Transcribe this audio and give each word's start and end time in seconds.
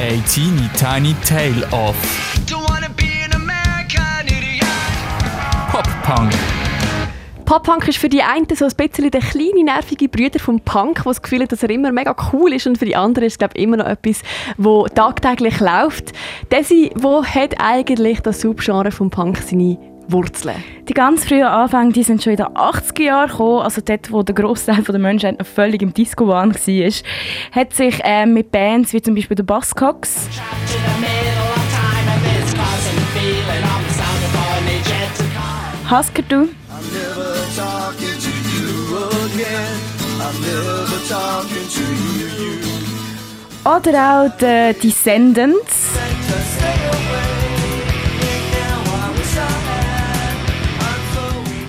A 0.00 0.20
teeny 0.26 0.68
tiny 0.76 1.14
tale 1.24 1.64
of 1.70 1.94
Pop-Punk. 5.70 6.32
Pop-Punk 7.44 7.86
ist 7.86 7.98
für 7.98 8.08
die 8.08 8.22
einen 8.22 8.48
so 8.56 8.64
ein 8.64 8.72
bisschen 8.76 9.12
der 9.12 9.20
kleine, 9.20 9.62
nervige 9.62 10.08
Brüder 10.08 10.40
vom 10.40 10.58
Punk, 10.58 11.04
der 11.04 11.04
das 11.04 11.22
Gefühl 11.22 11.42
hat, 11.42 11.52
dass 11.52 11.62
er 11.62 11.70
immer 11.70 11.92
mega 11.92 12.16
cool 12.32 12.52
ist 12.54 12.66
und 12.66 12.76
für 12.76 12.86
die 12.86 12.96
anderen 12.96 13.26
ist 13.26 13.34
es 13.34 13.38
glaube 13.38 13.56
immer 13.56 13.76
noch 13.76 13.86
etwas, 13.86 14.22
wo 14.56 14.88
tagtäglich 14.88 15.60
läuft. 15.60 16.12
Desi, 16.50 16.90
wo 16.96 17.24
hat 17.24 17.60
eigentlich 17.60 18.20
das 18.20 18.40
Subgenre 18.40 18.90
vom 18.90 19.10
Punk 19.10 19.38
seine 19.38 19.78
Wurzeln? 20.08 20.62
Die 20.88 20.94
ganz 20.94 21.24
frühen 21.24 21.44
Anfänge 21.44 21.92
die 21.92 22.02
sind 22.02 22.22
schon 22.22 22.32
in 22.32 22.36
den 22.38 22.46
80er 22.46 23.02
Jahren 23.02 23.30
gekommen, 23.30 23.60
also 23.60 23.80
dort, 23.84 24.12
wo 24.12 24.22
der 24.22 24.34
Großteil 24.34 24.82
der 24.82 24.98
Menschheit 24.98 25.38
noch 25.38 25.46
völlig 25.46 25.82
im 25.82 25.94
Disco-Wahn 25.94 26.54
war, 26.54 26.92
hat 27.52 27.72
sich 27.72 28.04
äh, 28.04 28.26
mit 28.26 28.50
Bands 28.50 28.92
wie 28.92 29.02
zum 29.02 29.14
Beispiel 29.14 29.36
der 29.36 29.44
Buzzcocks 29.44 30.28
Husker 35.90 36.22
Du? 36.22 36.48
Oder 43.64 44.26
auch 44.26 44.38
die 44.38 44.74
Descendants 44.82 45.83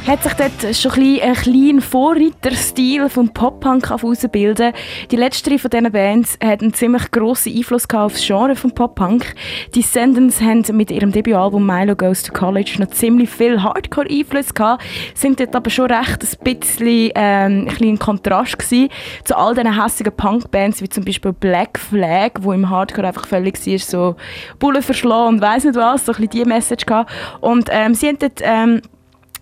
hat 0.07 0.21
sich 0.21 0.33
dort 0.33 0.75
schon 0.75 0.91
ein, 0.91 1.19
ein 1.19 1.33
kleiner 1.33 1.81
Vorreiterstil 1.81 3.09
vom 3.09 3.29
Pop-Punk 3.29 3.89
herausbilden. 3.89 4.71
Die 5.09 5.15
letzte 5.15 5.57
von 5.57 5.71
diesen 5.71 5.91
Bands 5.91 6.37
hat 6.43 6.61
einen 6.61 6.75
ziemlich 6.75 7.09
grossen 7.09 7.55
Einfluss 7.55 7.89
auf 7.89 8.13
das 8.13 8.25
Genre 8.25 8.55
vom 8.55 8.71
Pop-Punk. 8.71 9.33
Die 9.73 9.81
Descendants 9.81 10.41
haben 10.41 10.63
mit 10.73 10.91
ihrem 10.91 11.11
Debütalbum 11.11 11.65
Milo 11.65 11.95
Goes 11.95 12.21
to 12.21 12.31
College 12.33 12.75
noch 12.77 12.89
ziemlich 12.89 13.31
viel 13.31 13.63
Hardcore-Einfluss 13.63 14.53
gehabt, 14.53 14.83
sind 15.15 15.39
dort 15.39 15.55
aber 15.55 15.71
schon 15.71 15.89
recht 15.89 16.23
ein 16.23 16.57
bisschen 16.59 17.11
ähm, 17.15 17.67
ein 17.81 17.97
Kontrast 17.97 18.59
gewesen 18.59 18.89
zu 19.23 19.35
all 19.35 19.55
diesen 19.55 19.81
hässigen 19.81 20.15
Punk-Bands, 20.15 20.83
wie 20.83 20.89
zum 20.89 21.03
Beispiel 21.03 21.33
Black 21.33 21.79
Flag, 21.79 22.31
wo 22.41 22.53
im 22.53 22.69
Hardcore 22.69 23.07
einfach 23.07 23.25
völlig 23.25 23.65
war, 23.65 23.79
so 23.79 24.15
Bullen 24.59 24.83
verschlagen 24.83 25.35
und 25.35 25.41
weiss 25.41 25.63
nicht 25.63 25.75
was, 25.75 26.05
so 26.05 26.11
ein 26.11 26.17
bisschen 26.17 26.29
diese 26.29 26.45
Message 26.45 26.85
gehabt. 26.85 27.11
Und 27.41 27.69
ähm, 27.71 27.95
sie 27.95 28.07
haben 28.07 28.19
dort 28.19 28.41
ähm, 28.43 28.81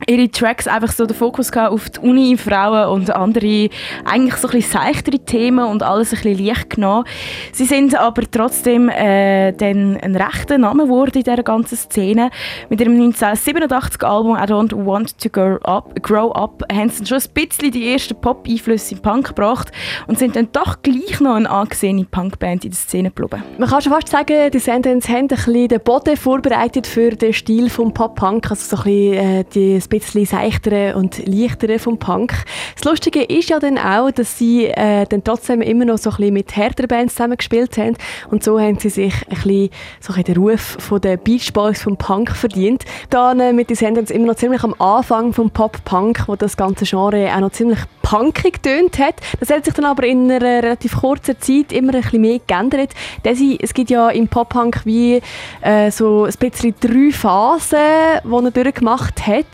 ihre 0.08 0.30
Tracks 0.30 0.68
einfach 0.68 0.92
so 0.92 1.06
den 1.06 1.16
Fokus 1.16 1.52
auf 1.56 1.90
die 1.90 2.00
Uni, 2.00 2.38
Frauen 2.38 2.90
und 2.90 3.10
andere 3.12 3.70
eigentlich 4.06 4.36
so 4.36 4.48
ein 4.48 4.56
bisschen 4.56 4.80
seichtere 4.82 5.20
Themen 5.20 5.66
und 5.66 5.84
alles 5.84 6.14
ein 6.14 6.22
bisschen 6.22 6.46
leicht 6.46 6.70
genommen. 6.72 7.06
Sie 7.52 7.66
sind 7.66 7.96
aber 7.96 8.24
trotzdem 8.30 8.90
äh, 8.90 9.52
dann 9.54 9.98
ein 9.98 10.16
rechter 10.16 10.58
Name 10.58 10.84
geworden 10.84 11.18
in 11.18 11.24
dieser 11.24 11.44
ganzen 11.44 11.78
Szene. 11.78 12.30
Mit 12.70 12.82
ihrem 12.82 12.94
1987 12.94 14.04
Album 14.04 14.36
I 14.36 14.42
Don't 14.42 14.86
Want 14.86 15.18
to 15.20 15.30
Grow 15.30 15.60
Up, 15.64 16.02
grow 16.02 16.32
up 16.32 16.64
haben 16.72 16.90
sie 16.90 17.06
schon 17.06 17.18
ein 17.18 17.34
bisschen 17.34 17.72
die 17.72 17.92
ersten 17.92 18.20
Pop-Einflüsse 18.20 18.96
in 18.96 19.02
Punk 19.02 19.28
gebracht 19.30 19.72
und 20.08 20.20
sind 20.20 20.36
dann 20.36 20.50
doch 20.52 20.82
gleich 20.82 21.20
noch 21.20 21.36
eine 21.36 21.50
angesehene 21.50 22.06
Punkband 22.06 22.66
in 22.66 22.72
der 22.72 22.78
Szene 22.78 23.12
geblieben. 23.12 23.44
Man 23.58 23.70
kann 23.70 23.82
schon 23.82 23.94
fast 23.94 24.10
sagen, 24.10 24.52
die 24.52 24.60
Sentence 24.60 25.08
haben 25.08 25.24
ein 25.24 25.28
bisschen 25.28 25.68
den 25.68 25.82
Boden 25.82 26.18
vorbereitet 26.18 26.88
für 26.88 27.12
den 27.12 27.34
Stil 27.34 27.70
vom 27.70 27.94
Pop-Punk, 27.94 28.50
also 28.50 28.76
so 28.76 28.84
ein 28.84 28.84
bisschen 28.84 29.14
äh, 29.14 29.46
die 29.54 29.80
bisschen 30.00 30.26
seichtere 30.26 30.96
und 30.96 31.26
leichtere 31.26 31.80
vom 31.80 31.98
Punk. 31.98 32.34
Das 32.76 32.84
Lustige 32.84 33.24
ist 33.24 33.50
ja 33.50 33.60
dann 33.60 33.78
auch, 33.78 34.12
dass 34.12 34.38
sie 34.38 34.66
äh, 34.66 35.06
dann 35.08 35.24
trotzdem 35.24 35.62
immer 35.62 35.86
noch 35.86 35.98
so 35.98 36.10
ein 36.10 36.18
bisschen 36.18 36.34
mit 36.34 36.56
härteren 36.56 36.88
Bands 36.88 37.16
zusammen 37.16 37.38
gespielt 37.38 37.78
haben 37.78 37.96
und 38.30 38.44
so 38.44 38.60
haben 38.60 38.80
sie 38.80 38.90
sich 38.90 39.14
ein 39.30 39.36
bisschen 39.36 39.70
so 40.00 40.14
ein 40.14 40.24
den 40.24 40.38
Ruf 40.38 40.78
von 40.80 41.02
den 41.02 41.20
Beach 41.20 41.54
Boys 41.54 41.82
vom 41.82 41.98
Punk 41.98 42.32
verdient. 42.32 42.84
Dann 43.10 43.40
äh, 43.40 43.54
mit 43.54 43.70
den 43.70 43.76
Sendern 43.76 44.06
immer 44.06 44.28
noch 44.28 44.36
ziemlich 44.36 44.64
am 44.64 44.76
Anfang 44.80 45.34
vom 45.34 45.50
Pop-Punk, 45.52 46.24
wo 46.28 46.36
das 46.36 46.58
ganze 46.58 46.86
Genre 46.86 47.34
auch 47.36 47.40
noch 47.40 47.52
ziemlich 47.52 47.80
punkig 48.04 48.62
getönt 48.62 49.00
hat. 49.00 49.16
Das 49.40 49.50
hat 49.50 49.66
sich 49.66 49.74
dann 49.74 49.86
aber 49.86 50.04
in 50.06 50.30
einer 50.30 50.42
relativ 50.42 50.98
kurzen 50.98 51.40
Zeit 51.40 51.72
immer 51.72 51.96
ein 51.96 52.02
bisschen 52.02 52.22
mehr 52.22 52.40
geändert. 52.46 52.92
Es 53.24 53.74
gibt 53.74 53.90
ja 53.90 54.10
im 54.10 54.28
Pop-Punk 54.28 54.82
wie 54.86 55.22
äh, 55.62 55.90
so 55.90 56.26
ein 56.26 56.34
bisschen 56.38 56.76
drei 56.80 57.12
Phasen, 57.12 57.80
die 58.24 58.46
er 58.46 58.52
durchgemacht 58.52 59.26
hat. 59.26 59.46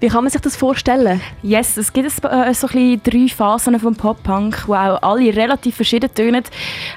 Wie 0.00 0.08
kann 0.08 0.24
man 0.24 0.30
sich 0.30 0.40
das 0.40 0.56
vorstellen? 0.56 1.20
Yes, 1.42 1.76
es 1.76 1.92
gibt 1.92 2.08
äh, 2.24 2.54
so 2.54 2.66
ein 2.66 3.00
drei 3.04 3.28
Phasen 3.28 3.78
vom 3.78 3.94
Pop-Punk, 3.94 4.64
die 4.66 4.72
auch 4.72 5.02
alle 5.02 5.36
relativ 5.36 5.76
verschieden 5.76 6.12
tönen. 6.12 6.44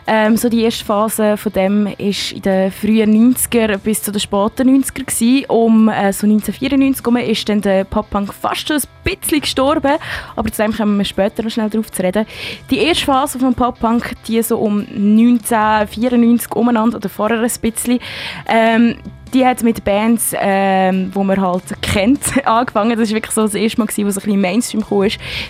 Ähm, 0.08 0.38
so 0.38 0.50
die 0.50 0.64
erste 0.64 0.86
Phase 0.86 1.38
von 1.38 1.52
dem 1.52 1.86
war 1.86 1.96
in 1.98 2.42
den 2.42 2.72
frühen 2.72 3.36
90er 3.36 3.78
bis 3.78 4.02
zu 4.02 4.12
den 4.12 4.20
späten 4.22 4.82
90er. 4.82 5.06
Gewesen. 5.06 5.46
Um 5.48 5.90
äh, 5.90 6.14
so 6.14 6.26
1994 6.26 7.04
herum 7.04 7.18
ist 7.18 7.50
dann 7.50 7.62
der 7.62 7.84
Pop-Punk 7.84 8.34
fast 8.34 8.72
ein 8.72 8.82
bisschen 9.04 9.42
gestorben, 9.42 9.98
aber 10.36 10.52
zu 10.52 10.62
dem 10.62 10.74
kommen 10.74 11.01
wir 11.02 11.06
später 11.06 11.44
noch 11.44 11.52
schnell 11.52 11.70
darauf 11.70 11.92
zu 11.92 12.04
reden. 12.04 12.26
Die 12.70 12.78
erste 12.78 13.06
Phase 13.06 13.40
vom 13.40 13.54
Pop-Punk, 13.54 14.14
die 14.28 14.42
so 14.42 14.58
um 14.58 14.80
1994 14.82 16.56
umeinander 16.56 16.98
oder 16.98 17.10
vorher 17.10 17.40
ein 17.40 17.52
bisschen, 17.62 18.00
ähm, 18.48 18.96
die 19.34 19.46
hat 19.46 19.64
mit 19.64 19.84
Bands, 19.84 20.34
ähm, 20.38 21.12
die 21.16 21.20
man 21.20 21.40
halt 21.40 21.64
kennt, 21.82 22.22
angefangen. 22.46 22.98
Das 22.98 23.10
war 23.10 23.16
wirklich 23.16 23.34
so 23.34 23.44
das 23.44 23.56
erste 23.56 23.80
Mal, 23.80 23.88
wo 23.88 24.08
es 24.08 24.18
ein 24.18 24.24
bisschen 24.24 24.42
Mainstream 24.42 24.86
kam. 24.86 25.08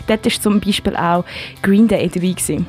Dort 0.07 0.25
war 0.25 0.31
zum 0.31 0.59
Beispiel 0.59 0.95
auch 0.95 1.25
Green 1.61 1.87
Day 1.87 2.07
dabei. 2.07 2.31
Gewesen. 2.31 2.67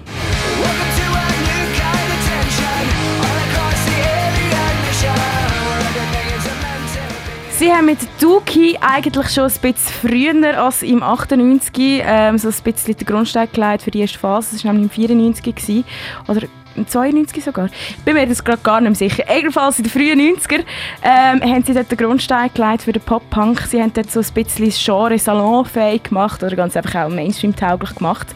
Sie 7.62 7.72
haben 7.72 7.86
mit 7.86 8.00
Duki 8.20 8.76
eigentlich 8.80 9.28
schon 9.28 9.44
ein 9.44 9.52
bisschen 9.52 9.76
früher 9.76 10.60
als 10.60 10.82
im 10.82 11.00
98 11.00 12.02
ähm, 12.04 12.36
so 12.36 12.48
ein 12.48 12.54
bisschen 12.64 12.96
den 12.96 13.06
Grundstein 13.06 13.48
gelegt 13.52 13.82
für 13.82 13.92
die 13.92 14.00
erste 14.00 14.18
Phase. 14.18 14.56
Das 14.56 14.64
war 14.64 14.72
nämlich 14.72 14.98
im 14.98 15.04
94 15.06 15.54
gewesen. 15.54 15.84
Oder 16.26 16.48
92 16.86 17.44
sogar. 17.44 17.66
Ich 17.66 18.04
bin 18.04 18.14
mir 18.14 18.26
das 18.26 18.42
gerade 18.42 18.62
gar 18.62 18.80
nicht 18.80 18.96
sicher. 18.96 19.24
Ebenfalls 19.28 19.78
in 19.78 19.84
den 19.84 19.90
frühen 19.90 20.20
90er 20.20 20.64
ähm, 21.02 21.42
haben 21.42 21.64
sie 21.64 21.74
dort 21.74 21.90
den 21.90 21.98
Grundstein 21.98 22.50
gelegt 22.52 22.82
für 22.82 22.92
den 22.92 23.02
Pop-Punk. 23.02 23.62
Sie 23.62 23.80
haben 23.80 23.92
dort 23.92 24.10
so 24.10 24.20
ein 24.20 24.26
bisschen 24.34 24.66
das 24.66 24.84
Genre 24.84 25.18
salonfähig 25.18 26.04
gemacht 26.04 26.42
oder 26.42 26.56
ganz 26.56 26.76
einfach 26.76 27.06
auch 27.06 27.08
Mainstream-tauglich 27.08 27.94
gemacht. 27.94 28.28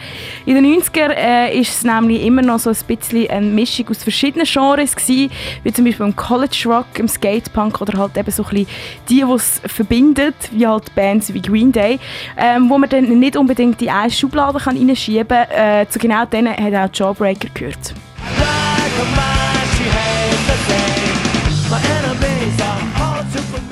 In 0.45 0.55
den 0.55 0.81
90er 0.81 1.11
äh, 1.11 1.59
es 1.59 1.85
nämlich 1.85 2.25
immer 2.25 2.43
noch 2.43 2.59
so 2.59 2.71
ein 2.71 2.77
bisschen 2.87 3.31
eine 3.31 3.47
Mischung 3.47 3.89
aus 3.89 4.03
verschiedenen 4.03 4.47
Genres 4.47 4.95
gewesen, 4.95 5.31
wie 5.63 5.73
zum 5.73 5.85
Beispiel 5.85 6.07
im 6.07 6.17
College 6.17 6.65
Rock, 6.67 6.99
im 6.99 7.09
Skate-Punk 7.09 7.81
oder 7.81 7.99
halt 7.99 8.17
eben 8.17 8.31
so 8.31 8.45
ein 8.45 8.51
bisschen 8.51 8.67
die, 9.09 9.25
die 9.25 9.33
es 9.33 9.61
verbindet, 9.67 10.35
wie 10.53 10.67
halt 10.67 10.95
Bands 10.95 11.33
wie 11.33 11.43
Green 11.43 11.73
Day, 11.73 11.99
ähm, 12.37 12.69
wo 12.71 12.79
man 12.79 12.89
dann 12.89 13.05
nicht 13.19 13.37
unbedingt 13.37 13.81
die 13.81 13.91
eine 13.91 14.11
Schublade 14.11 14.59
kann 14.59 14.77
reinschieben 14.77 15.29
kann. 15.29 15.51
Äh, 15.51 15.89
zu 15.89 15.99
genau 15.99 16.25
denen 16.25 16.57
hat 16.57 16.75
auch 16.75 16.95
Jawbreaker 16.95 17.49
gehört. 17.55 17.95
come 18.97 19.19
on 19.19 19.66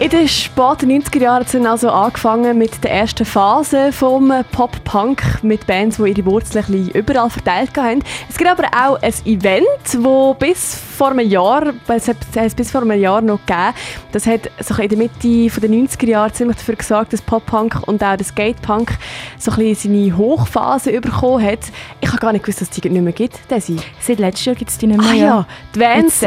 In 0.01 0.11
den 0.11 0.27
späten 0.27 0.91
90er 0.91 1.21
Jahren 1.21 1.47
sind 1.47 1.67
also 1.69 1.89
angefangen 1.89 2.59
mit 2.59 2.83
der 2.83 2.91
ersten 2.91 3.25
Phase 3.25 3.93
vom 3.93 4.33
Pop-Punk 4.51 5.45
mit 5.45 5.69
Bands, 5.69 5.99
die 5.99 6.11
ihre 6.11 6.27
Wurzeln 6.27 6.91
überall 6.91 7.31
verteilt 7.31 7.71
haben. 7.77 8.03
Es 8.29 8.37
gibt 8.37 8.51
aber 8.51 8.67
auch 8.77 9.01
ein 9.01 9.15
Event, 9.25 9.65
das 9.85 10.39
bis 10.41 10.75
vor 10.75 11.13
einem 11.13 11.29
Jahr, 11.29 11.73
es 11.87 12.09
hat 12.09 12.17
es 12.35 12.57
bis 12.57 12.73
vor 12.73 12.83
einem 12.83 13.01
Jahr 13.01 13.21
noch 13.21 13.39
gegeben, 13.47 13.73
das 14.11 14.27
hat 14.27 14.51
so 14.59 14.75
in 14.83 14.89
der 14.89 14.99
Mitte 14.99 15.61
der 15.61 15.71
90er 15.71 16.09
Jahre 16.09 16.33
ziemlich 16.33 16.57
dafür 16.57 16.75
gesorgt, 16.75 17.13
dass 17.13 17.23
Pop-Punk 17.23 17.87
und 17.87 18.03
auch 18.03 18.17
der 18.17 18.27
Skate-Punk 18.27 18.99
so 19.39 19.53
ein 19.53 19.75
seine 19.77 20.17
Hochphase 20.17 21.01
bekommen 21.01 21.47
hat. 21.47 21.71
Ich 22.01 22.09
habe 22.09 22.19
gar 22.19 22.33
nicht 22.33 22.45
gewusst, 22.45 22.61
dass 22.61 22.69
es 22.69 22.81
die 22.81 22.91
nicht 22.91 23.01
mehr 23.01 23.13
gibt. 23.13 23.39
Desi. 23.49 23.77
Seit 24.01 24.19
letztem 24.19 24.55
Jahr 24.55 24.57
gibt 24.57 24.73
es 24.73 24.79
die 24.79 24.89
nicht 24.89 25.01
mehr. 25.01 25.09
Ah, 25.09 25.15
ja, 25.15 25.47
die 25.73 25.81
Vans, 25.81 26.21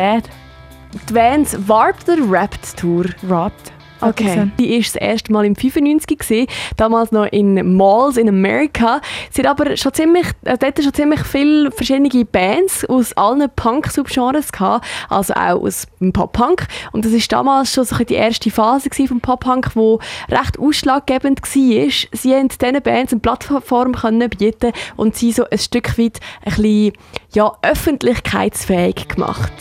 die 1.10 1.16
Vans 1.16 1.58
Warped 1.68 2.10
oder 2.10 2.30
Rapped 2.30 2.78
Tour? 2.78 3.06
Warped. 3.24 3.72
Okay. 4.02 4.52
Die 4.60 4.72
war 4.72 4.78
das 4.78 4.96
erste 4.96 5.32
Mal 5.32 5.46
im 5.46 5.56
95 5.56 6.20
gewesen, 6.20 6.48
damals 6.76 7.12
noch 7.12 7.26
in 7.26 7.76
Malls 7.76 8.18
in 8.18 8.30
Amerika. 8.30 9.02
Sie 9.32 9.42
hat 9.42 9.48
aber 9.48 9.76
schon 9.76 9.94
ziemlich, 9.94 10.28
äh, 10.46 10.58
dort 10.58 10.82
schon 10.84 10.94
ziemlich 10.94 11.22
viele 11.22 11.72
verschiedene 11.72 12.26
Bands 12.26 12.86
aus 12.86 13.14
allen 13.14 13.50
Punk-Subgenres 13.56 14.52
gehabt, 14.52 14.86
also 15.10 15.34
auch 15.34 15.64
aus 15.64 15.88
dem 16.00 16.14
Pop-Punk. 16.14 16.68
Und 16.92 17.06
das 17.06 17.12
ist 17.12 17.32
damals 17.32 17.74
schon 17.74 17.86
so 17.86 17.96
die 18.04 18.14
erste 18.14 18.52
Phase 18.52 18.90
vom 19.08 19.20
Pop-Punk, 19.20 19.72
wo 19.76 20.00
recht 20.30 20.60
ausschlaggebend 20.60 21.42
war. 21.42 21.90
Sie 22.12 22.36
haben 22.36 22.50
diesen 22.50 22.82
Bands 22.84 23.14
eine 23.14 23.22
Plattform 23.22 23.96
können 23.96 24.30
bieten 24.30 24.74
und 24.96 25.16
sie 25.16 25.32
so 25.32 25.46
ein 25.50 25.58
Stück 25.58 25.98
weit 25.98 26.20
ein 26.46 26.54
bisschen, 26.54 26.94
ja, 27.34 27.52
öffentlichkeitsfähig 27.64 29.08
gemacht. 29.08 29.54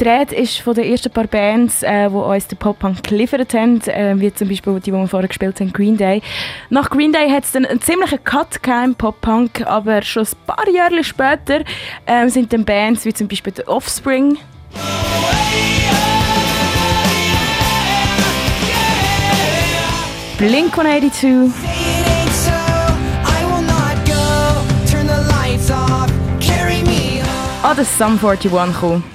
Die 0.00 0.08
Rede 0.08 0.34
ist 0.34 0.58
von 0.58 0.74
den 0.74 0.90
ersten 0.90 1.12
paar 1.12 1.28
Bands, 1.28 1.84
äh, 1.84 2.08
die 2.08 2.14
uns 2.14 2.48
den 2.48 2.58
Pop-Punk 2.58 3.04
geliefert 3.04 3.54
haben, 3.54 3.80
äh, 3.82 4.18
wie 4.18 4.34
zum 4.34 4.48
Beispiel 4.48 4.74
die, 4.80 4.90
die 4.90 4.92
wir 4.92 5.06
vorher 5.06 5.28
gespielt 5.28 5.60
haben, 5.60 5.72
Green 5.72 5.96
Day. 5.96 6.20
Nach 6.68 6.90
Green 6.90 7.12
Day 7.12 7.30
hat 7.30 7.44
es 7.44 7.52
dann 7.52 7.64
einen 7.64 7.80
ziemlichen 7.80 8.22
Cut 8.24 8.58
im 8.66 8.96
Pop-Punk, 8.96 9.64
aber 9.66 10.02
schon 10.02 10.24
ein 10.24 10.46
paar 10.46 10.68
Jahre 10.68 11.04
später 11.04 11.60
äh, 12.06 12.28
sind 12.28 12.52
dann 12.52 12.64
Bands 12.64 13.04
wie 13.04 13.14
zum 13.14 13.28
Beispiel 13.28 13.52
The 13.54 13.68
Offspring. 13.68 14.36
Blink 20.38 20.76
182. 20.76 21.52
Oder 27.64 27.80
ah, 27.80 27.84
Sum 27.84 28.18
41 28.22 28.50
gekommen. 28.50 29.13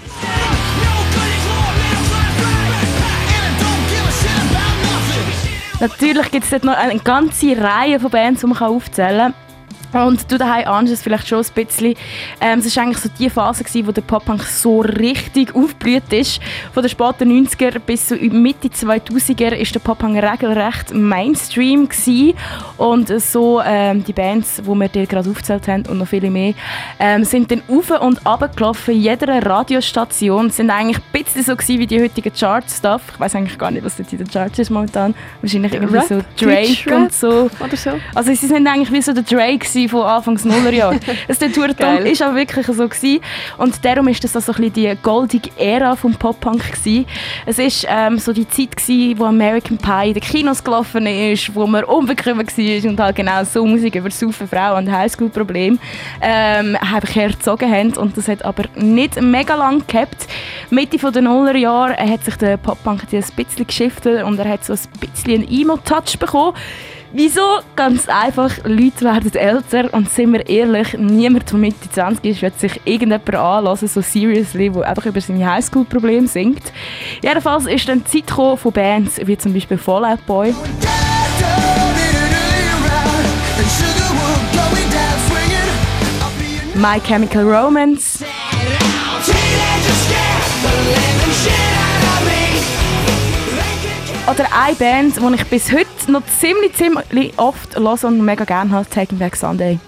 Natürlich 5.80 6.30
gibt 6.32 6.44
es 6.44 6.50
dort 6.50 6.66
noch 6.66 6.76
eine 6.76 7.00
ganze 7.00 7.58
Reihe 7.58 8.00
von 8.02 8.12
Bands, 8.12 8.42
die 8.42 8.48
man 8.48 8.58
aufzählen 8.58 9.34
kann. 9.34 9.49
Und 9.94 10.32
du 10.32 10.38
daheim 10.38 10.68
ahnst 10.68 10.94
es 10.94 11.02
vielleicht 11.02 11.28
schon 11.28 11.40
ein 11.40 11.66
bisschen. 11.66 11.96
Ähm, 12.42 12.60
es 12.60 12.76
war 12.76 12.84
eigentlich 12.84 12.98
so 13.00 13.10
die 13.18 13.30
Phase, 13.30 13.64
gewesen, 13.64 13.88
wo 13.88 13.92
der 13.92 14.02
Pop-Punk 14.02 14.44
so 14.44 14.82
richtig 14.82 15.56
aufgeblüht 15.56 16.12
ist. 16.12 16.40
Von 16.74 16.84
den 16.84 16.90
späten 16.90 17.48
90er 17.48 17.80
bis 17.80 18.10
so 18.10 18.16
Mitte 18.16 18.68
2000er 18.68 19.56
ist 19.56 19.74
der 19.74 19.80
Pop-Punk 19.80 20.22
regelrecht 20.22 20.94
Mainstream 20.94 21.90
gewesen. 21.90 22.34
Und 22.78 23.08
so 23.22 23.62
ähm, 23.66 24.04
die 24.04 24.14
Bands, 24.14 24.58
die 24.58 24.68
wir 24.68 24.88
dir 24.88 25.06
gerade 25.06 25.30
aufgezählt 25.30 25.68
haben 25.68 25.86
und 25.88 25.98
noch 25.98 26.08
viele 26.08 26.30
mehr, 26.30 26.54
ähm, 27.00 27.24
sind 27.24 27.52
dann 27.52 27.62
auf 27.68 27.90
und 28.02 28.26
ab 28.26 28.56
gelaufen. 28.56 28.94
In 28.94 29.02
jeder 29.02 29.46
Radiostation 29.46 30.50
sind 30.50 30.70
eigentlich 30.70 30.98
ein 30.98 31.24
bisschen 31.24 31.44
so 31.44 31.56
gewesen 31.56 31.80
wie 31.80 31.88
die 31.88 32.02
heutigen 32.02 32.32
Charts-Stuff. 32.34 33.02
Ich 33.14 33.20
weiß 33.20 33.36
eigentlich 33.36 33.58
gar 33.58 33.72
nicht, 33.72 33.84
was 33.84 33.98
jetzt 33.98 34.12
in 34.14 34.20
den 34.20 34.28
Charts 34.28 34.60
ist 34.60 34.70
momentan. 34.70 35.14
Wahrscheinlich 35.42 35.74
irgendwie 35.74 35.98
Rap, 35.98 36.08
so 36.08 36.22
Drake 36.38 36.96
und 36.96 37.14
so. 37.14 37.50
Oder 37.60 37.78
so. 37.78 37.92
Also 38.16 38.34
sie 38.34 38.48
sind 38.48 38.68
eigentlich 38.68 38.92
wie 38.92 39.02
so 39.02 39.14
der 39.14 39.24
Drake 39.24 39.68
von 39.88 40.04
Anfangs 40.04 40.46
Nullerjahr. 40.46 40.96
es 41.28 41.40
der 41.40 41.52
Tourton 41.52 42.06
ist 42.06 42.22
auch 42.22 42.36
wirklich 42.36 42.66
so 42.66 42.88
gewesen. 42.88 43.22
und 43.58 43.84
darum 43.84 44.08
ist 44.08 44.24
das 44.24 44.34
so 44.34 44.40
ein 44.40 44.46
bisschen 44.46 44.74
die 44.74 44.98
goldige 45.02 45.50
Ära 45.58 45.96
vom 45.96 46.14
Pop-Punk 46.14 46.64
Es 47.46 47.60
ist 47.60 47.86
ähm, 47.88 48.18
so 48.20 48.34
die 48.34 48.48
Zeit 48.48 48.76
gewesen, 48.76 49.20
wo 49.20 49.26
American 49.26 49.78
Pie 49.78 50.10
in 50.10 50.14
den 50.14 50.24
Kinos 50.24 50.64
gelaufen 50.64 51.06
ist, 51.06 51.54
wo 51.56 51.68
man 51.68 51.84
unbekümmert 51.84 52.58
war 52.58 52.90
und 52.90 53.00
halt 53.00 53.16
genau 53.16 53.44
so 53.44 53.66
Musik 53.66 53.96
über 53.96 54.12
saufen 54.12 54.48
Frauen 54.48 54.86
und 54.86 54.92
Highschool-Probleme 54.92 55.78
ähm, 56.22 56.78
hergezogen 57.14 57.72
haben 57.72 57.94
und 57.98 58.18
das 58.18 58.28
hat 58.28 58.44
aber 58.44 58.64
nicht 58.76 59.22
mega 59.22 59.56
lang 59.56 59.86
gehabt. 59.88 60.28
Mitte 60.70 60.98
der 60.98 61.22
Nullerjahre 61.22 61.96
hat 61.98 62.24
sich 62.24 62.36
der 62.36 62.58
Pop-Punk 62.58 63.04
ein 63.12 63.24
bisschen 63.36 63.68
geschiftet 63.68 64.24
und 64.24 64.40
er 64.40 64.50
hat 64.50 64.66
so 64.66 64.74
ein 64.74 64.80
bisschen 65.00 65.34
einen 65.34 65.48
Emo-Touch 65.48 66.18
bekommen. 66.20 66.54
Wieso? 67.12 67.42
Ganz 67.76 68.08
einfach, 68.08 68.52
Leute 68.66 69.02
werden 69.02 69.34
älter 69.34 69.92
und 69.94 70.10
sind 70.10 70.34
wir 70.34 70.48
ehrlich, 70.48 70.94
niemand, 70.98 71.52
der 71.52 71.58
Mitte 71.58 71.90
20 71.92 72.26
ist, 72.26 72.42
wird 72.44 72.60
sich 72.60 72.80
irgendjemand 72.86 73.34
anlassen, 73.34 73.88
so 73.88 74.02
seriously, 74.02 74.70
der 74.70 74.88
einfach 74.88 75.08
über 75.08 75.20
seine 75.20 75.52
Highschool-Probleme 75.52 76.28
singt. 76.28 76.72
Jedenfalls 77.24 77.66
ist 77.66 77.90
dann 77.90 78.04
die 78.04 78.24
Zeit 78.24 78.60
von 78.60 78.72
Bands 78.72 79.20
wie 79.26 79.38
zum 79.38 79.54
Beispiel 79.54 79.78
Fallout 79.78 80.24
Boy. 80.28 80.54
My 86.76 87.00
Chemical 87.00 87.44
Romance. 87.44 88.24
Oder 94.30 94.46
eine 94.54 94.76
Band, 94.76 95.16
die 95.16 95.36
ich 95.36 95.44
bis 95.46 95.72
heute 95.72 96.12
noch 96.12 96.22
ziemlich, 96.40 96.74
ziemlich 96.76 97.34
oft 97.38 97.76
höre 97.76 98.04
und 98.04 98.24
mega 98.24 98.44
gerne 98.44 98.70
habe, 98.70 98.88
Taking 98.88 99.18
Back 99.18 99.36
Sunday. 99.36 99.80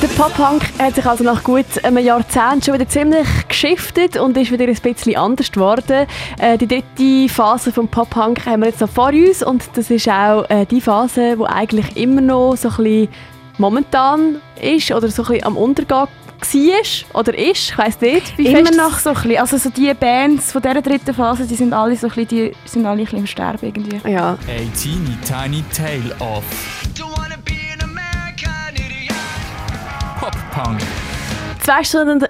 Der 0.00 0.08
Pop-Punk 0.08 0.62
hat 0.78 0.94
sich 0.94 1.04
also 1.04 1.22
nach 1.22 1.44
gut 1.44 1.66
einem 1.82 2.02
Jahrzehnt 2.02 2.64
schon 2.64 2.74
wieder 2.74 2.88
ziemlich 2.88 3.26
geschiftet 3.46 4.16
und 4.16 4.34
ist 4.38 4.50
wieder 4.50 4.64
ein 4.64 4.74
bisschen 4.74 5.16
anders 5.16 5.52
geworden. 5.52 6.06
Äh, 6.38 6.56
die 6.56 6.66
dritte 6.66 7.28
Phase 7.34 7.72
vom 7.72 7.88
Pop-Punk 7.88 8.46
haben 8.46 8.62
wir 8.62 8.68
jetzt 8.68 8.80
noch 8.80 8.88
vor 8.88 9.08
uns 9.08 9.42
und 9.42 9.68
das 9.74 9.90
ist 9.90 10.08
auch 10.08 10.48
äh, 10.48 10.64
die 10.64 10.80
Phase, 10.80 11.36
die 11.36 11.44
eigentlich 11.44 11.94
immer 11.96 12.22
noch 12.22 12.56
so 12.56 12.70
ein 12.70 12.76
bisschen 12.76 13.08
momentan 13.58 14.36
ist 14.62 14.90
oder 14.92 15.08
so 15.08 15.24
ein 15.24 15.28
bisschen 15.28 15.44
am 15.44 15.58
Untergehen 15.58 16.08
war 16.40 17.20
oder 17.20 17.36
ist, 17.36 17.70
ich 17.70 17.78
weiss 17.78 18.00
nicht. 18.00 18.36
Wie 18.38 18.46
Immer 18.46 18.70
noch 18.70 18.98
so 18.98 19.10
ein 19.10 19.14
bisschen. 19.14 19.38
Also 19.38 19.56
so 19.58 19.70
die 19.70 19.92
Bands 19.94 20.52
von 20.52 20.62
dieser 20.62 20.82
dritten 20.82 21.14
Phase, 21.14 21.46
die 21.46 21.54
sind 21.54 21.72
alle 21.72 21.96
so 21.96 22.06
ein 22.08 22.14
bisschen, 22.14 22.28
die 22.28 22.68
sind 22.68 22.86
alle 22.86 23.00
ein 23.00 23.04
bisschen 23.04 23.18
im 23.20 23.26
Sterben 23.26 23.66
irgendwie. 23.66 24.10
Ja. 24.10 24.30
A 24.32 24.36
teeny 24.80 25.16
tiny 25.26 25.64
tale 25.74 26.14
of 26.20 26.44
Pop 30.20 30.36
Punk. 30.52 30.80
Zwei 31.60 31.84
Stunden, 31.84 32.26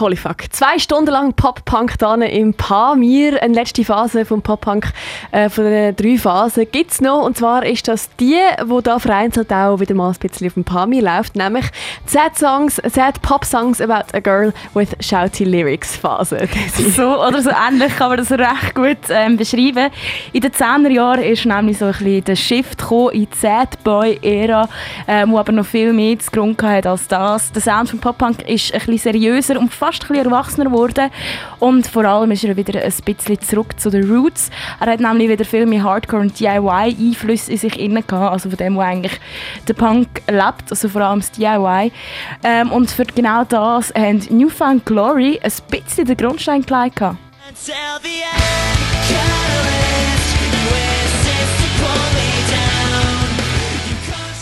holy 0.00 0.16
fuck, 0.16 0.44
zwei 0.50 0.78
Stunden 0.78 1.10
lang 1.10 1.32
Pop-Punk 1.32 1.96
im 2.30 2.54
Pamir. 2.54 3.42
Eine 3.42 3.54
letzte 3.54 3.84
Phase 3.84 4.24
vom 4.24 4.42
Pop-Punk, 4.42 4.92
äh, 5.32 5.48
von 5.48 5.64
den 5.64 5.96
drei 5.96 6.18
Phasen 6.18 6.66
gibt 6.70 6.92
es 6.92 7.00
noch. 7.00 7.24
Und 7.24 7.36
zwar 7.36 7.64
ist 7.64 7.88
das 7.88 8.08
die, 8.16 8.38
die 8.62 8.82
da 8.82 8.98
vereinzelt 8.98 9.52
auch 9.52 9.80
wieder 9.80 9.94
mal 9.94 10.10
ein 10.10 10.16
bisschen 10.18 10.46
auf 10.46 10.54
dem 10.54 10.64
Pamir 10.64 11.02
läuft, 11.02 11.36
nämlich 11.36 11.66
Sad 12.06 12.36
Songs, 12.38 12.76
Sad 12.86 13.20
Pop 13.22 13.44
Songs 13.44 13.80
about 13.80 14.14
a 14.14 14.20
girl 14.20 14.52
with 14.74 14.90
shouty 15.00 15.44
Lyrics 15.44 15.96
Phase. 15.96 16.38
so 16.96 17.24
oder 17.24 17.42
so 17.42 17.50
ähnlich 17.50 17.96
kann 17.96 18.10
man 18.10 18.18
das 18.18 18.30
recht 18.30 18.74
gut 18.74 18.98
ähm, 19.10 19.36
beschreiben. 19.36 19.90
In 20.32 20.40
den 20.40 20.52
10er 20.52 20.90
Jahren 20.90 21.22
ist 21.22 21.44
nämlich 21.44 21.78
so 21.78 21.86
ein 21.86 21.92
bisschen 21.92 22.24
der 22.24 22.36
Shift 22.36 22.82
in 23.12 23.28
die 23.30 23.36
Sad 23.36 23.82
Boy 23.82 24.18
Ära, 24.22 24.68
ähm, 25.06 25.32
wo 25.32 25.38
aber 25.38 25.52
noch 25.52 25.66
viel 25.66 25.92
mehr 25.92 26.18
zu 26.18 26.30
Grund 26.30 26.62
hatte 26.62 26.90
als 26.90 27.08
das. 27.08 27.52
Der 27.52 27.62
Sound 27.62 27.90
von 27.90 27.98
Pop-Punk 27.98 28.48
ist 28.48 28.72
ein 28.72 28.80
bisschen 28.80 28.98
seriöser 28.98 29.58
und 29.58 29.72
fast 29.72 29.87
ein 29.94 29.98
bisschen 30.08 30.16
erwachsener 30.16 30.66
geworden. 30.66 31.10
Und 31.58 31.86
vor 31.86 32.04
allem 32.04 32.30
ist 32.30 32.44
er 32.44 32.56
wieder 32.56 32.82
ein 32.82 32.92
bisschen 33.04 33.40
zurück 33.40 33.78
zu 33.78 33.90
den 33.90 34.10
Roots. 34.10 34.50
Er 34.80 34.92
hat 34.92 35.00
nämlich 35.00 35.28
wieder 35.28 35.44
viel 35.44 35.66
mehr 35.66 35.82
Hardcore- 35.82 36.20
und 36.20 36.38
DIY-Einflüsse 36.38 37.52
in 37.52 37.58
sich 37.58 37.78
inne 37.78 38.02
also 38.08 38.50
von 38.50 38.56
dem, 38.56 38.76
wo 38.76 38.80
eigentlich 38.80 39.18
der 39.66 39.74
Punk 39.74 40.08
lebt, 40.28 40.70
also 40.70 40.88
vor 40.88 41.02
allem 41.02 41.20
das 41.20 41.32
DIY. 41.32 41.92
Ähm, 42.44 42.70
und 42.70 42.90
für 42.90 43.04
genau 43.04 43.44
das 43.44 43.92
haben 43.94 44.20
Newfound 44.30 44.84
Glory 44.86 45.40
ein 45.42 45.52
bisschen 45.70 46.06
den 46.06 46.16
Grundstein 46.16 46.62
gelegt. 46.62 47.00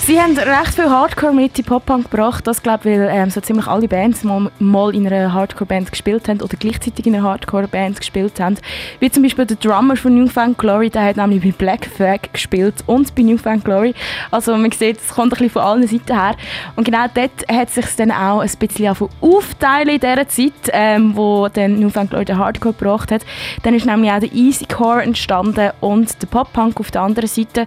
Sie 0.06 0.20
haben 0.20 0.38
recht 0.38 0.76
viel 0.76 0.88
Hardcore 0.88 1.34
mit 1.34 1.58
in 1.58 1.64
Pop-Punk 1.64 2.08
gebracht. 2.08 2.46
Das 2.46 2.62
glaube 2.62 2.88
ich, 2.88 2.96
weil 2.96 3.08
ähm, 3.10 3.28
so 3.28 3.40
ziemlich 3.40 3.66
alle 3.66 3.88
Bands 3.88 4.22
mal, 4.22 4.52
mal 4.60 4.94
in 4.94 5.04
einer 5.04 5.32
Hardcore-Band 5.32 5.90
gespielt 5.90 6.28
haben 6.28 6.40
oder 6.42 6.56
gleichzeitig 6.56 7.04
in 7.06 7.16
einer 7.16 7.24
Hardcore-Band 7.24 7.98
gespielt 7.98 8.38
haben. 8.38 8.56
Wie 9.00 9.10
zum 9.10 9.24
Beispiel 9.24 9.46
der 9.46 9.56
Drummer 9.56 9.96
von 9.96 10.14
Newfound 10.14 10.58
Glory, 10.58 10.90
der 10.90 11.06
hat 11.06 11.16
nämlich 11.16 11.42
bei 11.42 11.50
Black 11.50 11.86
Flag 11.86 12.20
gespielt 12.32 12.84
und 12.86 13.16
bei 13.16 13.22
Newfound 13.22 13.64
Glory. 13.64 13.94
Also 14.30 14.56
man 14.56 14.70
sieht, 14.70 14.98
es 14.98 15.08
kommt 15.08 15.32
ein 15.32 15.38
bisschen 15.38 15.50
von 15.50 15.62
allen 15.62 15.88
Seiten 15.88 16.14
her. 16.14 16.36
Und 16.76 16.84
genau 16.84 17.06
dort 17.12 17.44
hat 17.50 17.70
sich 17.70 17.86
dann 17.96 18.12
auch 18.12 18.42
ein 18.42 18.50
bisschen 18.60 18.96
aufteilen 19.20 19.88
in 19.88 19.98
dieser 19.98 20.28
Zeit, 20.28 20.52
ähm, 20.72 21.16
wo 21.16 21.48
dann 21.48 21.80
Newfound 21.80 22.10
Glory 22.10 22.26
den 22.26 22.38
Hardcore 22.38 22.74
gebracht 22.74 23.10
hat. 23.10 23.22
Dann 23.64 23.74
ist 23.74 23.86
nämlich 23.86 24.12
auch 24.12 24.20
der 24.20 24.32
Easycore 24.32 25.02
entstanden 25.02 25.72
und 25.80 26.22
der 26.22 26.28
Pop-Punk 26.28 26.78
auf 26.78 26.92
der 26.92 27.02
anderen 27.02 27.28
Seite, 27.28 27.66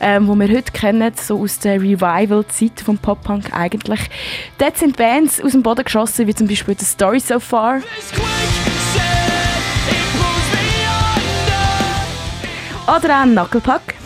ähm, 0.00 0.28
wo 0.28 0.36
wir 0.36 0.46
heute 0.46 0.70
kennen, 0.70 1.10
so 1.16 1.40
aus 1.40 1.58
der 1.58 1.79
Revival-Zeit 1.80 2.80
vom 2.84 2.98
Pop-Punk 2.98 3.52
eigentlich. 3.52 4.00
Dort 4.58 4.76
sind 4.78 4.96
Bands 4.96 5.42
aus 5.42 5.52
dem 5.52 5.62
Boden 5.62 5.84
geschossen, 5.84 6.26
wie 6.26 6.34
zum 6.34 6.46
Beispiel 6.46 6.76
The 6.78 6.84
Story 6.84 7.20
So 7.20 7.40
Far. 7.40 7.80
Oder 12.86 13.20
auch 13.20 13.24
Knucklepuck. 13.24 13.99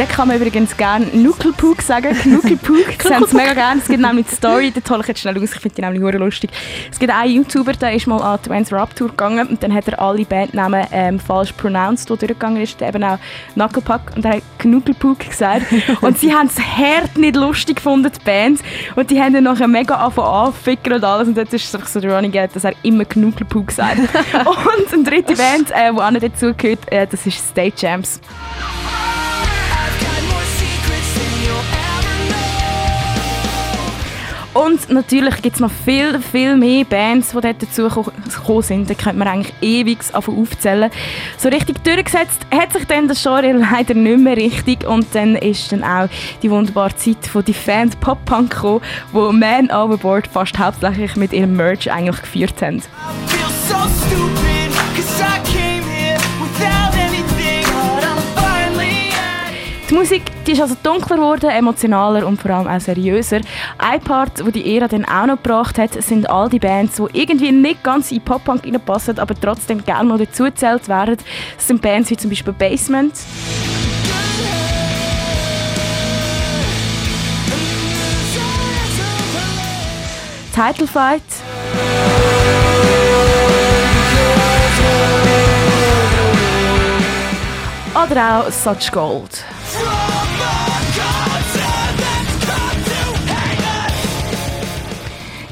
Da 0.00 0.06
kann 0.06 0.28
man 0.28 0.38
übrigens 0.38 0.74
gerne 0.78 1.04
Nuckelpug 1.08 1.82
sagen. 1.82 2.16
Knuckelpug. 2.16 2.86
Sie 3.02 3.14
haben 3.14 3.22
es 3.22 3.34
mega 3.34 3.52
gerne. 3.52 3.82
Es 3.82 3.86
gibt 3.86 4.00
nämlich 4.00 4.28
die 4.28 4.34
Story, 4.34 4.70
die 4.70 4.80
hole 4.88 5.02
ich 5.02 5.08
jetzt 5.08 5.20
schnell 5.20 5.36
aus, 5.36 5.52
ich 5.52 5.60
finde 5.60 5.74
die 5.74 5.82
nämlich 5.82 6.14
lustig. 6.14 6.48
Es 6.90 6.98
gibt 6.98 7.12
einen 7.12 7.34
YouTuber, 7.34 7.74
der 7.74 7.92
ist 7.92 8.06
mal 8.06 8.18
an 8.22 8.38
die 8.42 8.48
Vans 8.48 8.72
Rap 8.72 8.96
Tour 8.96 9.10
gegangen 9.10 9.46
und 9.48 9.62
dann 9.62 9.74
hat 9.74 9.88
er 9.88 10.00
alle 10.00 10.24
Bandnamen 10.24 10.86
ähm, 10.90 11.20
falsch 11.20 11.52
pronounced, 11.52 12.08
die 12.08 12.16
durchgegangen 12.16 12.62
ist. 12.62 12.80
Eben 12.80 13.04
auch 13.04 13.18
Knucklepuck 13.52 14.16
und 14.16 14.24
er 14.24 14.36
hat 14.36 14.42
Knuckelpug 14.58 15.18
gesagt. 15.18 15.66
und 16.00 16.18
sie 16.18 16.32
haben 16.32 16.46
es 16.46 16.58
hart 16.58 17.18
nicht 17.18 17.36
lustig 17.36 17.76
gefunden, 17.76 18.10
die 18.10 18.24
Band. 18.24 18.60
Und 18.96 19.10
die 19.10 19.20
haben 19.20 19.34
dann 19.34 19.44
nachher 19.44 19.68
mega 19.68 19.96
angefangen 19.96 20.28
anficken 20.28 20.94
und 20.94 21.04
alles. 21.04 21.28
Und 21.28 21.36
jetzt 21.36 21.52
ist 21.52 21.66
es 21.66 21.74
einfach 21.74 21.88
so 21.88 22.00
der 22.00 22.14
Running 22.16 22.32
Gag, 22.32 22.54
dass 22.54 22.64
er 22.64 22.72
immer 22.84 23.04
Knuckelpug 23.04 23.70
sagt. 23.70 23.98
und 23.98 24.94
eine 24.94 25.02
dritte 25.02 25.34
Band, 25.34 25.70
äh, 25.72 25.92
die 25.92 26.00
auch 26.00 26.10
nicht 26.10 26.22
dazugehört, 26.24 26.90
äh, 26.90 27.06
das 27.06 27.26
ist 27.26 27.50
State 27.50 27.74
Jams. 27.76 28.18
Und 34.52 34.90
natürlich 34.90 35.42
gibt 35.42 35.56
es 35.56 35.60
noch 35.60 35.70
viel, 35.70 36.18
viel 36.20 36.56
mehr 36.56 36.84
Bands, 36.84 37.30
die 37.30 37.40
dort 37.40 37.62
dazu 37.62 37.88
gekommen 37.88 38.62
sind. 38.62 38.90
Da 38.90 38.94
könnte 38.94 39.18
man 39.18 39.28
eigentlich 39.28 39.54
ewig 39.60 39.98
aufzählen. 40.12 40.90
So 41.38 41.48
richtig 41.48 41.84
durchgesetzt 41.84 42.46
hat 42.50 42.72
sich 42.72 42.84
dann 42.86 43.06
das 43.06 43.22
Genre 43.22 43.52
leider 43.52 43.94
nicht 43.94 44.18
mehr 44.18 44.36
richtig. 44.36 44.84
Und 44.86 45.06
dann 45.14 45.36
ist 45.36 45.70
dann 45.70 45.84
auch 45.84 46.08
die 46.42 46.50
wunderbare 46.50 46.94
Zeit 46.96 47.26
von 47.26 47.44
Defend 47.44 48.00
Pop 48.00 48.24
Punk 48.24 48.50
gekommen, 48.50 48.80
wo 49.12 49.30
Man 49.30 49.70
Overboard 49.70 50.26
fast 50.26 50.58
hauptsächlich 50.58 51.14
mit 51.16 51.32
ihrem 51.32 51.56
Merch 51.56 51.90
eigentlich 51.90 52.20
geführt 52.20 52.60
haben. 52.60 52.82
Die 59.90 59.96
Musik 59.96 60.22
die 60.46 60.52
ist 60.52 60.60
also 60.60 60.76
dunkler 60.80 61.16
geworden, 61.16 61.50
emotionaler 61.50 62.24
und 62.24 62.40
vor 62.40 62.52
allem 62.52 62.68
auch 62.68 62.80
seriöser. 62.80 63.40
Ein 63.76 64.00
Part, 64.00 64.44
wo 64.46 64.50
die 64.50 64.76
Ära 64.76 64.86
dann 64.86 65.04
auch 65.04 65.26
noch 65.26 65.42
gebracht 65.42 65.78
hat, 65.78 66.00
sind 66.00 66.30
all 66.30 66.48
die 66.48 66.60
Bands, 66.60 66.96
die 66.96 67.20
irgendwie 67.20 67.50
nicht 67.50 67.82
ganz 67.82 68.12
in 68.12 68.20
Pop-Punk 68.20 68.62
passen, 68.86 69.18
aber 69.18 69.34
trotzdem 69.34 69.84
gerne 69.84 70.08
noch 70.08 70.18
dazugezählt 70.18 70.88
werden. 70.88 71.16
Das 71.56 71.66
sind 71.66 71.82
Bands 71.82 72.08
wie 72.08 72.16
zum 72.16 72.30
Beispiel 72.30 72.52
Basement. 72.52 73.14
Title 80.54 80.86
Fight. 80.86 81.22
Oder 87.92 88.46
auch 88.46 88.52
Such 88.52 88.92
Gold. 88.92 89.44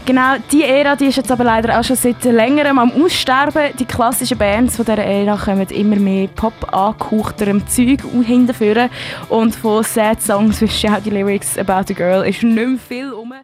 Genau, 0.08 0.36
die 0.50 0.64
Ära 0.64 0.96
die 0.96 1.04
ist 1.04 1.16
jetzt 1.16 1.30
aber 1.30 1.44
leider 1.44 1.78
auch 1.78 1.84
schon 1.84 1.94
seit 1.94 2.24
längerem 2.24 2.78
am 2.78 2.90
Aussterben. 2.92 3.76
Die 3.78 3.84
klassischen 3.84 4.38
Bands 4.38 4.76
von 4.76 4.86
dieser 4.86 5.04
Ära 5.04 5.36
kommen 5.36 5.66
immer 5.68 5.96
mehr 5.96 6.28
pop 6.28 6.54
angehauchterem 6.72 7.66
Zeug 7.66 8.00
hinterführen 8.24 8.88
und 9.28 9.54
von 9.54 9.84
Sad 9.84 10.22
Songs 10.22 10.62
wie 10.62 10.68
Shouty 10.68 11.10
Lyrics 11.10 11.58
About 11.58 11.92
a 11.92 11.94
Girl 11.94 12.26
ist 12.26 12.42
nicht 12.42 12.56
mehr 12.56 12.78
viel 12.78 13.12